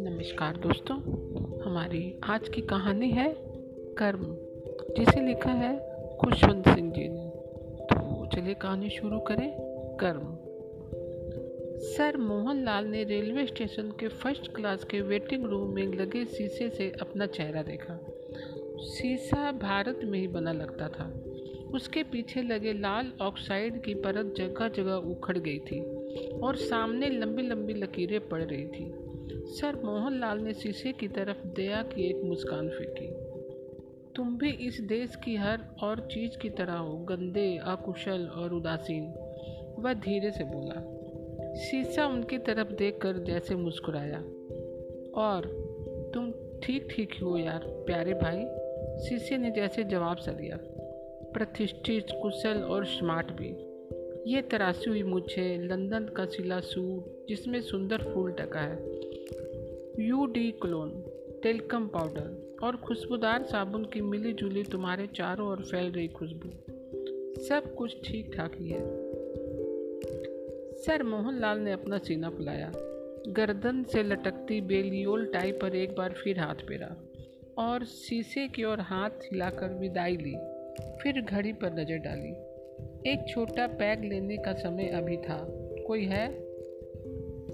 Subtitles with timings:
[0.00, 0.96] नमस्कार दोस्तों,
[1.60, 3.36] हमारी आज की कहानी है
[3.98, 4.36] कर्म,
[4.96, 5.78] जिसे लिखा है
[6.16, 7.30] खुशवंत सिंह जी ने।
[7.82, 9.56] तो चलिए कहानी शुरू करें,
[10.00, 10.38] कर्म।
[11.78, 16.92] सर मोहनलाल ने रेलवे स्टेशन के फ़र्स्ट क्लास के वेटिंग रूम में लगे शीशे से
[17.00, 18.00] अपना चेहरा देखा।
[18.84, 21.27] शीशा भारत में ही बना लगता था।
[21.74, 25.80] उसके पीछे लगे लाल ऑक्साइड की परत जगह जगह उखड़ गई थी
[26.30, 28.94] और सामने लंबी लंबी लकीरें पड़ रही थी।
[29.46, 33.28] सर मोहनलाल ने शीशे की तरफ़ दया की एक मुस्कान फेंकी।
[34.16, 39.12] तुम भी इस देश की हर और चीज़ की तरह हो, गंदे, अकुशल और उदासीन,
[39.78, 40.94] वह धीरे से बोला।
[41.54, 44.18] शीशा उनकी तरफ़ देखकर जैसे मुस्कुराया।
[45.14, 45.68] और
[46.14, 46.32] तुम
[46.62, 48.44] ठीक ठीक हो यार, प्यारे भाई,
[49.04, 50.58] शीशे ने जैसे जवाब सा दिया।
[51.32, 53.48] प्रतिष्ठित, कुशल और स्मार्ट भी।
[54.34, 58.76] ये तराशी हुई मुझे लंदन का सिला सूट, जिसमें सुंदर फूल टका है।
[60.08, 61.04] Eau de cologne
[61.42, 66.50] talcum powder और खुशबूदार साबुन की मिली जुली तुम्हारे चारों ओर फैल रही खुशबू।
[67.44, 68.80] सब कुछ ठीक ठाक ही है।
[70.76, 72.72] सर मोहनलाल ने अपना सीना फुलाया।
[73.28, 76.96] गर्दन से लटकती बेलियोल टाई पर एक बार फिर हाथ फेरा
[77.58, 82.30] और शीशे की ओर हाथ हिलाकर विदाई ली। फिर घड़ी पर नज़र डाली।
[83.10, 85.46] एक छोटा पैग लेने का समय अभी था।
[85.86, 86.48] कोई है?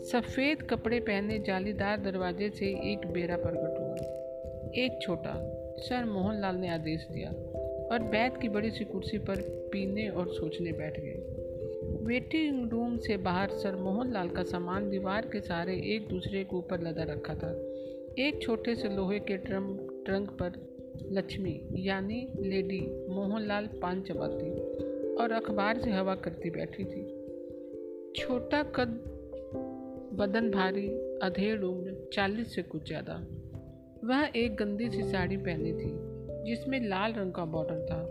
[0.03, 3.95] सफ़ेद कपड़े पहने जालीदार दरवाजे से एक बेरा प्रकट हुआ।
[4.85, 5.33] एक छोटा,
[5.79, 7.31] सर मोहनलाल ने आदेश दिया
[7.93, 9.37] और बैत की बड़ी सी कुर्सी पर
[9.73, 11.41] पीने और सोचने बैठ गए।
[12.03, 16.81] वेटिंग रूम से बाहर सर मोहनलाल का सामान दीवार के सहारे एक दूसरे के ऊपर
[16.81, 17.53] लदा रखा था।
[18.19, 20.74] एक छोटे से लोहे के ट्रम ट्रंक पर
[21.13, 24.51] लक्ष्मी यानी लेडी मोहनलाल पान चबाती
[25.15, 27.03] और अखबार से हवा करती बैठी थी।
[28.17, 28.89] छोटा कद,
[30.19, 30.89] बदन भारी,
[31.23, 33.15] अधेड़ उम्र, चालीस से कुछ ज़्यादा।
[34.05, 35.93] वह एक गंदी सी साड़ी पहनी थी,
[36.45, 38.07] जिसमें लाल रंग का बॉर्डर था।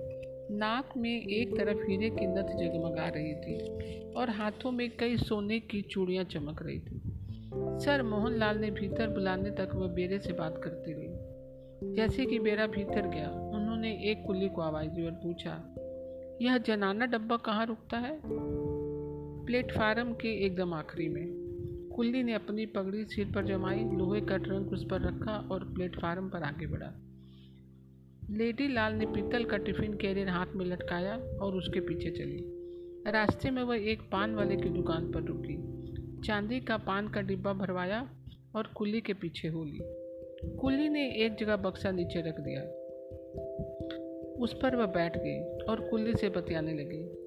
[0.52, 5.60] नाक में एक तरफ़ हीरे की नथ जगमगा रही थी और हाथों में कई सोने
[5.60, 7.02] की चूड़ियाँ चमक रही थी।
[7.80, 11.13] सर मोहनलाल ने भीतर बुलाने तक वह बेरे से बात करती रही।
[11.92, 15.76] जैसे कि बेरा भीतर गया, उन्होंने एक कुल्ली को आवाज़ दी और पूछा,
[16.42, 18.22] यह जनाना डब्बा कहाँ रुकता है?
[19.46, 21.44] प्लेटफार्म के एकदम आखिरी में
[21.96, 26.30] कुल्ली ने अपनी पगड़ी सिर पर जमाई, लोहे का ट्रंक उस पर रखा और प्लेटफार्म
[26.30, 26.94] पर आगे बढ़ा।
[28.30, 32.44] लेडी लाल ने पीतल का टिफ़िन कैरियर हाथ में लटकाया और उसके पीछे चली।
[33.12, 35.74] रास्ते में वह एक पान वाले की दुकान पर रुकी।
[36.22, 38.10] चांदी का पान का डिब्बा भरवाया
[38.56, 40.03] और कुल्ली के पीछे हो ली।
[40.46, 42.62] कुल्ली ने एक जगह बक्सा नीचे रख दिया।
[44.44, 47.24] उस पर वह बैठ गई और कुल्ली से बतियाने लगी।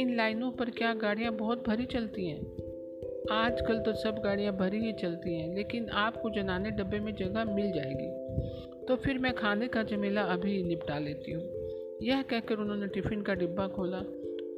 [0.00, 2.40] इन लाइनों पर क्या गाड़ियाँ बहुत भरी चलती हैं?
[3.32, 7.72] आजकल तो सब गाड़ियाँ भरी ही चलती हैं, लेकिन आपको जनाने डब्बे में जगह मिल
[7.72, 8.20] जाएगी।
[8.86, 11.42] तो फिर मैं खाने का जमेला अभी निपटा लेती हूँ।
[12.02, 13.98] यह कहकर उन्होंने टिफ़िन का डिब्बा खोला।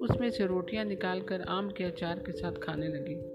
[0.03, 3.32] उसमें से रोटियाँ निकालकर आम के अचार के साथ खाने लगी।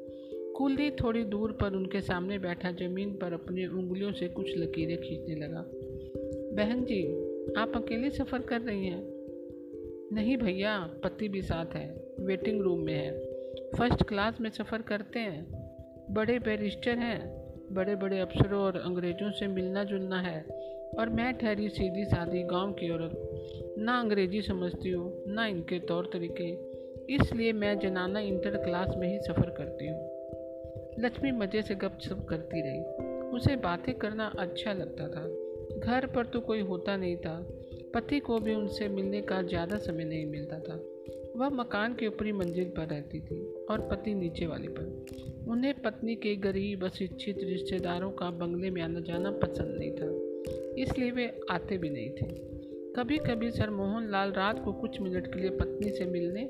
[0.58, 5.36] कुल्ली थोड़ी दूर पर उनके सामने बैठा ज़मीन पर अपनी उंगलियों से कुछ लकीरें खींचने
[5.36, 5.66] लगा।
[6.56, 7.04] बहन जी,
[7.54, 9.04] आप अकेले सफ़र कर रही हैं?
[10.14, 13.26] नहीं भैया, पति भी साथ है वेटिंग रूम में है।
[13.78, 15.68] फ़र्स्ट क्लास में सफ़र करते हैं।
[16.14, 20.46] बड़े बैरिस्टर हैं बड़े बड़े अफसरों और अंग्रेज़ों से मिलना जुलना है।
[21.00, 23.32] और मैं ठहरी सीधी सादी गाँव की औरत।
[23.78, 26.78] ना अंग्रेज़ी समझती हूँ, ना इनके तौर तरीके।
[27.16, 30.17] इसलिए मैं जनाना इंटर क्लास में ही सफ़र करती हूँ।
[31.00, 35.28] लक्ष्मी मज़े से गप सप करती रही। उसे बातें करना अच्छा लगता था।
[35.80, 37.48] घर पर तो कोई होता नहीं था।
[37.94, 40.80] पति को भी उनसे मिलने का ज़्यादा समय नहीं मिलता था।
[41.36, 45.06] वह मकान के ऊपरी मंजिल पर रहती थी और पति नीचे वाले पर।
[45.48, 50.10] उन्हें पत्नी के गरीब, अशिक्षित रिश्तेदारों का बंगले में आना जाना पसंद नहीं था।
[50.82, 52.26] इसलिए वे आते भी नहीं थे।
[52.94, 56.46] कभी कभी सर मोहन लाल रात को कुछ मिनट के लिए पत्नी से मिलने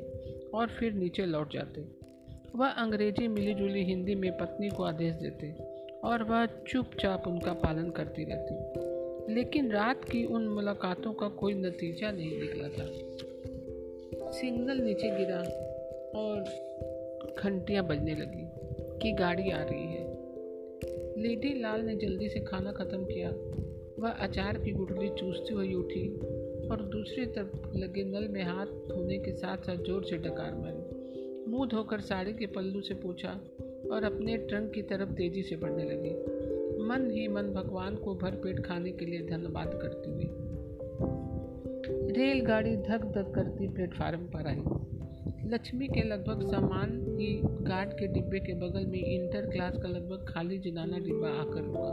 [0.53, 1.97] और फिर नीचे लौट जाते।
[2.58, 5.52] वह अंग्रेज़ी मिली जुली हिंदी में पत्नी को आदेश देते
[6.04, 8.56] और वह चुपचाप उनका पालन करती रहती।
[9.34, 12.86] लेकिन रात की उन मुलाकातों का कोई नतीजा नहीं निकला था।
[14.32, 15.40] सिग्नल नीचे गिरा
[16.20, 16.44] और
[17.40, 18.48] घंटियाँ बजने लगी
[19.02, 20.08] कि गाड़ी आ रही है।
[21.22, 23.30] लेडी लाल ने जल्दी से खाना ख़त्म किया।
[24.00, 26.09] वह अचार की गुठली चूसती हुई उठी
[26.68, 30.86] और दूसरी तरफ़ लगे नल में हाथ धोने के साथ साथ ज़ोर से डकार मारी।
[31.58, 33.30] मुँह धोकर साड़ी के पल्लू से पूछा
[33.92, 36.09] और अपने ट्रंक की तरफ़ तेज़ी से बढ़ने लगी।
[36.84, 40.28] मन ही मन भगवान को भरपेट खाने के लिए धन्यवाद करती हुई।
[42.12, 44.64] रेलगाड़ी धक धक करती प्लेटफार्म पर आई।
[45.50, 50.26] लक्ष्मी के लगभग सामान ही गार्ड के डिब्बे के बगल में इंटर क्लास का लगभग
[50.30, 51.92] खाली जिनाना डिब्बा आकर रुका।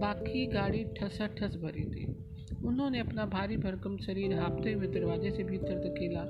[0.00, 2.29] बाकी गाड़ी ठसा ठस भरी थी।
[2.64, 6.20] उन्होंने अपना भारी भरकम शरीर हाँपते हुए दरवाजे से भीतर धकेला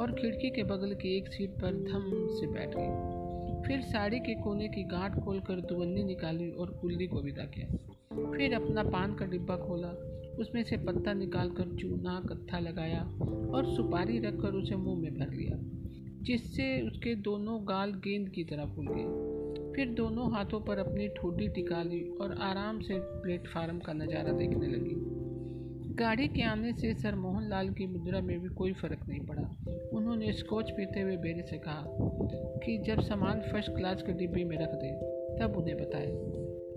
[0.00, 4.34] और खिड़की के बगल की एक सीट पर धम से बैठ गई। फिर साड़ी के
[4.34, 7.76] कोने की गांठ खोलकर दुवन्नी निकाली और कुल्ली को विदा किया।
[8.32, 9.88] फिर अपना पान का डिब्बा खोला।
[10.38, 13.00] उसमें से पत्ता निकालकर चूना, कत्था लगाया
[13.54, 15.58] और सुपारी रखकर उसे मुँह में भर लिया,
[16.22, 21.48] जिससे उसके दोनों गाल गेंद की तरह फूल गए। फिर दोनों हाथों पर अपनी ठोडी
[21.48, 25.15] टिका ली और आराम से प्लेटफार्म का नज़ारा देखने लगी।
[25.98, 29.42] गाड़ी के आने से सर मोहन लाल की मुद्रा में भी कोई फ़र्क नहीं पड़ा।
[29.92, 31.84] उन्होंने स्कॉच पीते हुए बेरे से कहा
[32.64, 34.92] कि जब सामान फ़र्स्ट क्लास के डिब्बे में रख दे,
[35.38, 36.12] तब उन्हें बताए।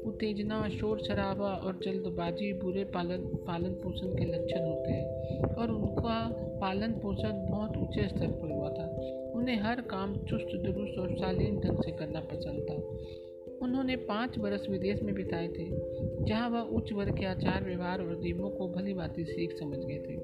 [0.06, 3.18] उत्तेजना, शोर शराबा और जल्दबाजी बुरे पालन
[3.48, 6.30] पालन पोषण के लक्षण होते हैं और उनका
[6.60, 8.88] पालन पोषण बहुत ऊँचे स्तर पर हुआ था।
[9.36, 12.76] उन्हें हर काम चुस्त, दुरुस्त और शालीन ढंग से करना पसंद था।
[13.62, 15.70] उन्होंने पाँच बरस विदेश में बिताए थे,
[16.26, 19.98] जहाँ वह उच्च वर्ग के आचार व्यवहार और नियमों को भली भांति सीख समझ गए
[19.98, 20.16] थे।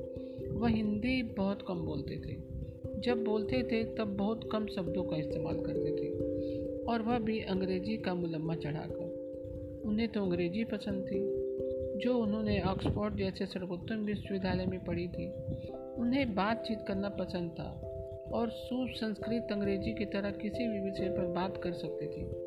[0.52, 2.56] वह हिंदी बहुत कम बोलते थे।
[3.00, 6.10] जब बोलते थे, तब बहुत कम शब्दों का इस्तेमाल करते थे,
[6.84, 9.26] और वह भी अंग्रेज़ी का मुलम्मा चढ़ाकर।
[9.86, 11.46] उन्हें तो अंग्रेज़ी पसंद थी।
[11.96, 15.32] जो उन्होंने ऑक्सफोर्ड जैसे सर्वोत्तम विश्वविद्यालय में पढ़ी थी,
[15.98, 17.92] उन्हें बातचीत करना पसंद था,
[18.34, 22.46] और सुसंस्कृत अंग्रेज़ी की तरह किसी भी विषय पर बात कर सकते थे।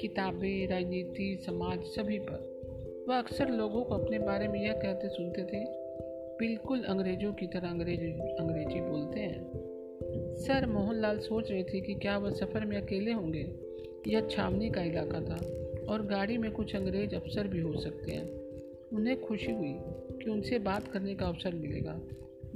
[0.00, 2.50] किताबें, राजनीति, समाज, सभी पर।
[3.08, 5.64] वह अक्सर लोगों को अपने बारे में यह कहते सुनते थे,
[6.38, 9.52] बिल्कुल अंग्रेज़ों की तरह अंग्रेज़, अंग्रेज़ी बोलते हैं।
[10.36, 13.54] सर मोहनलाल सोच रहे थे कि क्या वह सफ़र में अकेले होंगे?
[14.08, 15.36] यह छावनी का इलाका था
[15.92, 18.30] और गाड़ी में कुछ अंग्रेज़ अफसर भी हो सकते हैं।
[18.92, 19.74] उन्हें खुशी हुई
[20.24, 22.00] कि उनसे बात करने का अवसर मिलेगा।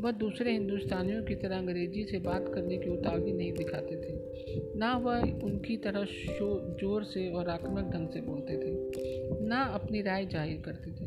[0.00, 4.96] वह दूसरे हिंदुस्तानियों की तरह अंग्रेज़ी से बात करने की उतावली नहीं दिखाते थे। ना
[4.96, 6.04] वह उनकी तरह
[6.80, 11.06] ज़ोर से और आक्रामक ढंग से बोलते थे। ना अपनी राय ज़ाहिर करते थे।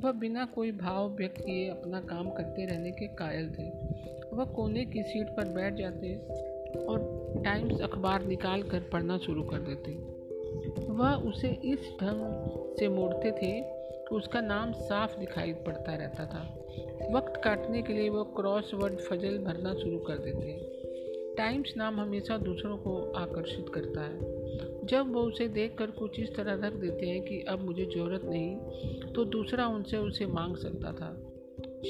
[0.00, 3.68] वह बिना कोई भाव व्यक्त किए अपना काम करते रहने के कायल थे।
[4.36, 6.14] वह कोने की सीट पर बैठ जाते
[6.84, 9.92] और टाइम्स अखबार निकाल कर पढ़ना शुरू कर देते।
[10.92, 16.61] वह उसे इस ढंग से मोड़ते थे कि उसका नाम साफ़ दिखाई पड़ता रहता था।
[17.10, 22.00] वक्त काटने के लिए वह क्रॉस वर्ड फजल भरना शुरू कर देते हैं। टाइम्स नाम
[22.00, 27.06] हमेशा दूसरों को आकर्षित करता है। जब वो उसे देखकर कुछ इस तरह रख देते
[27.06, 28.56] हैं कि अब मुझे ज़रूरत नहीं
[29.12, 31.10] तो दूसरा उनसे उसे मांग सकता था।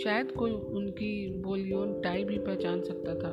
[0.04, 3.32] शायद कोई उनकी बोलियोन टाई भी पहचान सकता था,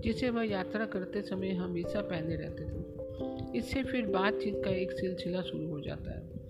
[0.00, 5.42] जिसे वह यात्रा करते समय हमेशा पहने रहते थे। इससे फिर बातचीत का एक सिलसिला
[5.42, 6.41] शुरू हो जाता है।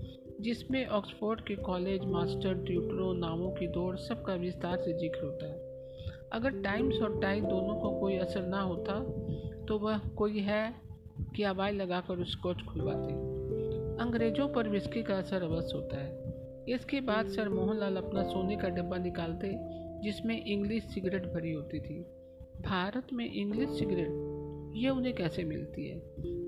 [0.43, 5.61] जिसमें ऑक्सफोर्ड के कॉलेज मास्टर ट्यूटरों नामों की दौड़ सबका विस्तार से ज़िक्र होता है।
[6.33, 8.99] अगर टाइम्स और टाइम दोनों को कोई असर ना होता
[9.69, 10.75] तो वह कोई है
[11.37, 13.13] कि आवाज़ लगाकर उसकोच खुलवाते।
[14.03, 18.69] अंग्रेज़ों पर विस्की का असर अवश्य होता है। इसके बाद सर मोहनलाल अपना सोने का
[18.69, 19.53] डब्बा निकालते,
[20.01, 22.03] जिसमें इंग्लिश सिगरेट भरी होती थी।
[22.63, 26.03] भारत में इंग्लिश सिगरेट ये उन्हें कैसे मिलती है?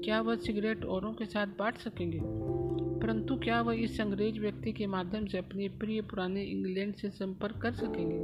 [0.04, 2.18] क्या वह सिगरेट औरों के साथ बांट सकेंगे?
[3.04, 7.56] परंतु क्या वह इस अंग्रेज़ व्यक्ति के माध्यम से अपने प्रिय पुराने इंग्लैंड से संपर्क
[7.62, 8.18] कर सकेंगे?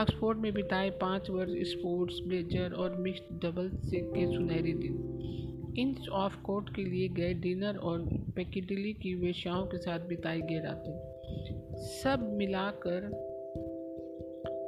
[0.00, 6.42] ऑक्सफोर्ड में बिताए पाँच वर्ष स्पोर्ट्स, ब्लेजर और मिक्स्ड डबल्स के सुनहरे दिन। इन ऑफ़
[6.42, 7.98] कोर्ट के लिए गए डिनर और
[8.36, 13.10] पैकेडली की वेश्याओं के साथ बिताई गए रातें। सब मिलाकर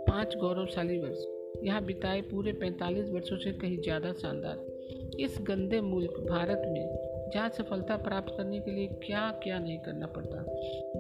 [0.09, 1.25] पाँच गौरवशाली वर्ष।
[1.65, 4.59] यहाँ बिताए पूरे 45 वर्षों से कहीं ज़्यादा शानदार।
[5.21, 10.07] इस गंदे मुल्क भारत में जहाँ सफलता प्राप्त करने के लिए क्या क्या नहीं करना
[10.07, 10.45] पड़ता।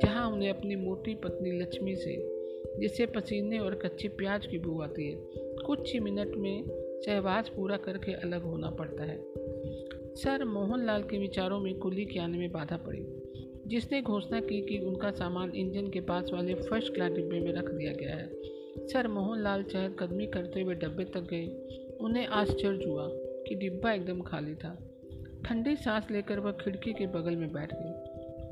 [0.05, 2.17] जहाँ उन्हें अपनी मोटी पत्नी लक्ष्मी से,
[2.81, 5.17] जिससे पसीने और कच्चे प्याज की बू आती है,
[5.67, 6.65] कुछ ही मिनट में
[7.01, 9.19] सहवास पूरा करके अलग होना पड़ता है।
[10.15, 13.07] सर मोहनलाल के विचारों में कुली के आने में बाधा पड़ी,
[13.67, 17.71] जिसने घोषणा की कि उनका सामान इंजन के पास वाले फ़र्स्ट क्लास डिब्बे में रख
[17.71, 18.31] दिया गया है।
[18.89, 21.47] सर मोहनलाल चहलकदमी करते हुए डब्बे तक गए,
[22.01, 24.92] उन्हें आश्चर्य हुआ कि डिब्बा एकदम खाली था।
[25.47, 27.93] ठंडी सांस लेकर वह खिड़की के बगल में बैठ गई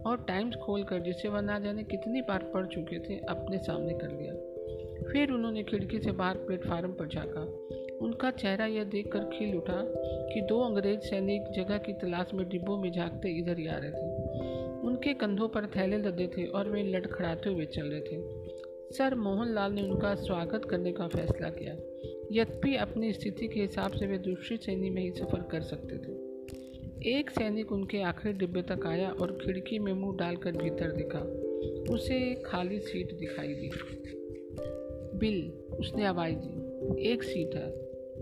[0.02, 4.10] और टाइम्स खोलकर जिसे वह ना जाने कितनी बार पढ़ चुके थे, अपने सामने कर
[4.10, 4.34] लिया।
[5.12, 7.40] फिर उन्होंने खिड़की से बाहर प्लेटफार्म पर झाँका।
[8.06, 9.82] उनका चेहरा यह देखकर खिल उठा
[10.34, 13.90] कि दो अंग्रेज़ सैनिक जगह की तलाश में डिब्बों में झाँकते इधर ही आ रहे
[13.90, 18.22] थे। उनके कंधों पर थैले लदे थे और वे लड़खड़ाते हुए चल रहे थे।
[18.94, 21.74] सर मोहनलाल ने उनका स्वागत करने का फैसला किया।
[22.32, 26.19] यद्यपि अपनी स्थिति के हिसाब से वे दूसरी श्रेणी में ही सफ़र कर सकते थे।
[27.06, 31.18] एक सैनिक उनके आखिरी डिब्बे तक आया और खिड़की में मुँह डालकर भीतर देखा।
[31.94, 33.70] उसे खाली सीट दिखाई दी।
[35.18, 37.72] बिल, उसने आवाज़ दी। एक सीट है।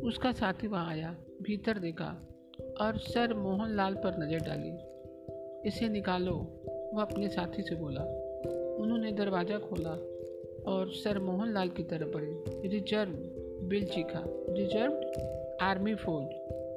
[0.02, 2.28] उसका साथी वहाँ आया, भीतर देखा
[2.80, 4.72] और सर मोहन लाल पर नज़र डाली।
[5.68, 6.62] इसे निकालो,
[6.94, 8.02] वह अपने साथी से बोला।
[8.80, 9.94] उन्होंने दरवाज़ा खोला
[10.72, 13.12] और सर मोहन लाल की तरफ़ बढ़े। रिज़र्व,
[13.66, 14.92] बिल चीखा रिज़र्व
[15.60, 16.28] आर्मी फौज।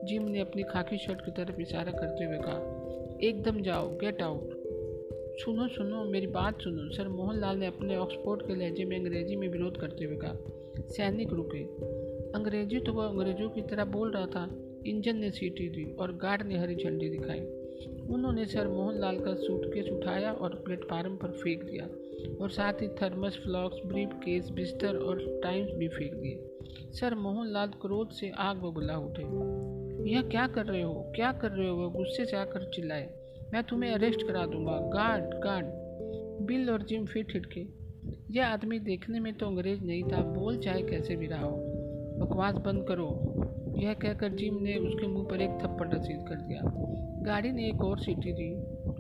[0.04, 4.60] जिम ने अपनी खाकी शर्ट की तरफ़ इशारा करते हुए कहा, एकदम जाओ गेट आउट
[5.40, 9.36] सुनो सुनो, मेरी बात सुनो। सर मोहन लाल ने अपने ऑक्सफोर्ड के लहजे में अंग्रेज़ी
[9.36, 10.36] में विरोध करते हुए कहा,
[10.90, 11.64] सैनिक रुके।
[12.32, 14.50] अंग्रेज़ी तो वह अंग्रेज़ों की तरह बोल रहा था,
[14.86, 17.40] इंजन ने सीटी दी और गार्ड ने हरी झंडी दिखाई।
[18.10, 21.86] उन्होंने सर मोहन लाल का सूटकेस उठाया और प्लेटफार्म पर फेंक दिया
[22.42, 27.48] और साथ ही थर्मस फ्लॉक्स ब्रीफ केस बिस्तर और टाइम्स भी फेंक दिए। सर मोहन
[27.48, 29.24] लाल क्रोध से आग बबुला उठे।
[30.08, 31.12] यह क्या कर रहे हो?
[31.16, 31.76] क्या कर रहे हो?
[31.76, 33.14] वह गुस्से से आकर चिल्लाए।
[33.54, 35.66] मैं तुम्हें अरेस्ट करा दूँगा। गार्ड गार्ड
[36.46, 37.66] बिल और जिम फिर ठिटके
[38.32, 41.58] यह आदमी देखने में तो अंग्रेज़ नहीं था। बोल चाहे कैसे भी रहा हो।
[42.20, 43.34] बकवास बंद करो।
[43.78, 46.62] यह कहकर जिम ने उसके मुँह पर एक थप्पड़ रसीद कर दिया।
[47.24, 48.56] गाड़ी ने एक और सीटी दी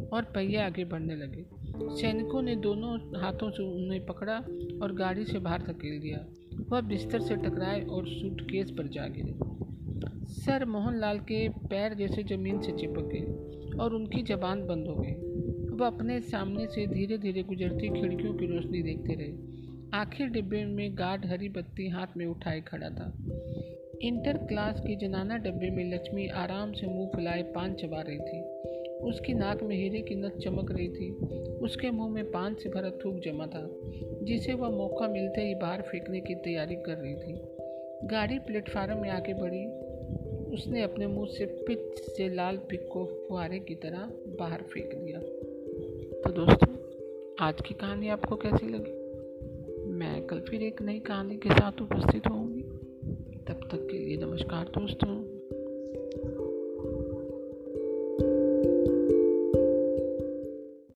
[0.07, 1.45] और पहिए आगे बढ़ने लगे।
[2.01, 4.37] सैनिकों ने दोनों हाथों से उन्हें पकड़ा
[4.83, 6.25] और गाड़ी से बाहर धकेल दिया।
[6.69, 9.50] वह बिस्तर से टकराए और सूटकेस पर जा गिरे।
[10.31, 14.95] सर मोहन लाल के पैर जैसे ज़मीन से चिपक गए और उनकी जबान बंद हो
[14.95, 15.13] गई।
[15.77, 19.51] वह अपने सामने से धीरे धीरे गुजरती खिड़कियों की रोशनी देखते रहे।
[19.93, 23.13] आखिर डिब्बे में गार्ड हरी बत्ती हाथ में उठाए खड़ा था।
[24.01, 28.41] इंटर क्लास की जनाना डब्बे में लक्ष्मी आराम से मुँह फुलाए पान चबा रही थी।
[28.99, 31.11] उसकी नाक में हीरे की नथ चमक रही थी।
[31.57, 33.69] उसके मुँह में पान से भरा थूक जमा था,
[34.23, 37.41] जिसे वह मौका मिलते ही बाहर फेंकने की तैयारी कर रही थी।
[38.07, 39.90] गाड़ी प्लेटफार्म में आगे बढ़ी।
[40.51, 45.19] उसने अपने मुँह से पिच से लाल पिक को फुहारे की तरह बाहर फेंक दिया।
[46.21, 46.75] तो दोस्तों,
[47.39, 49.01] आज की कहानी आपको कैसी लगी?
[49.91, 52.61] मैं कल फिर एक नई कहानी के साथ उपस्थित होंगी
[53.47, 55.30] तब तक के लिए नमस्कार दोस्तों।